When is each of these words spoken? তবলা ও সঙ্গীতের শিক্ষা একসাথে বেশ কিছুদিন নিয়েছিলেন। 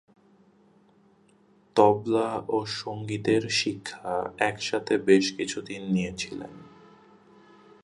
তবলা 1.75 2.29
ও 2.47 2.57
সঙ্গীতের 2.65 3.43
শিক্ষা 3.49 4.13
একসাথে 4.39 4.93
বেশ 4.97 5.25
কিছুদিন 5.37 5.81
নিয়েছিলেন। 5.91 6.53